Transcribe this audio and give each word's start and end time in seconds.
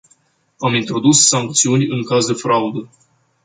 Am 0.57 0.73
introdus 0.73 1.27
sancțiuni, 1.27 1.87
în 1.87 2.03
caz 2.05 2.25
de 2.27 2.33
fraudă. 2.33 2.89